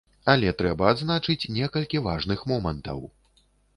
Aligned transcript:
Але 0.31 0.53
трэба 0.61 0.87
адзначыць 0.93 1.49
некалькі 1.57 2.01
важных 2.07 2.39
момантаў. 2.53 2.99